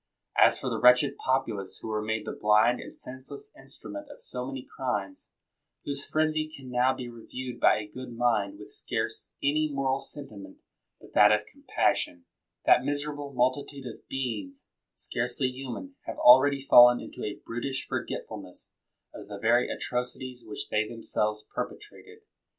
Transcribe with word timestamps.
As 0.35 0.57
for 0.57 0.67
the 0.67 0.79
wretched 0.79 1.15
populace 1.15 1.77
who 1.77 1.87
were 1.89 2.01
made 2.01 2.25
the 2.25 2.31
blind 2.31 2.79
and 2.79 2.97
senseless 2.97 3.51
instrument 3.55 4.09
of 4.09 4.19
so 4.19 4.47
many 4.47 4.63
crimes, 4.75 5.29
whose 5.85 6.03
frenzy 6.03 6.49
can 6.49 6.71
now 6.71 6.91
be 6.91 7.07
reviewed 7.07 7.59
by 7.59 7.75
a 7.77 7.85
good 7.87 8.11
mind 8.17 8.57
with 8.57 8.71
scarce 8.71 9.31
any 9.43 9.71
moral 9.71 9.99
sentiment 9.99 10.57
but 10.99 11.13
that 11.13 11.31
of 11.31 11.45
compassion; 11.45 12.25
that 12.65 12.83
miserable 12.83 13.31
multi 13.31 13.63
tude 13.63 13.85
of 13.85 14.07
beings, 14.07 14.67
scarcely 14.95 15.49
human, 15.51 15.93
have 16.07 16.17
already 16.17 16.65
fallen 16.67 16.99
into 16.99 17.23
a 17.23 17.37
brutish 17.45 17.85
forgetfulness 17.87 18.71
of 19.13 19.27
the 19.27 19.37
very 19.37 19.69
atrocities 19.69 20.43
which 20.43 20.69
they 20.69 20.87
themselves 20.87 21.43
perpetrated. 21.53 22.21